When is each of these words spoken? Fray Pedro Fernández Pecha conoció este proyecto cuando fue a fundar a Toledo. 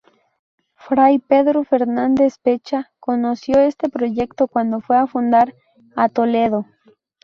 Fray 0.83 1.19
Pedro 1.19 1.63
Fernández 1.63 2.39
Pecha 2.39 2.89
conoció 2.99 3.59
este 3.59 3.87
proyecto 3.87 4.47
cuando 4.47 4.81
fue 4.81 4.97
a 4.97 5.05
fundar 5.05 5.53
a 5.95 6.09
Toledo. 6.09 6.65